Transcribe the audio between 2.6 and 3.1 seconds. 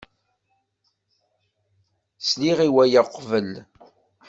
i waya